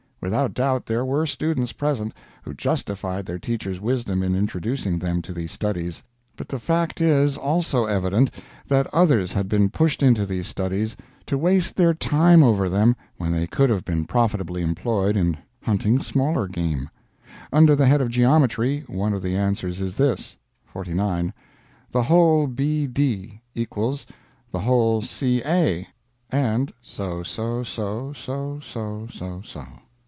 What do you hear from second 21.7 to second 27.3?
The whole BD = the whole CA, and so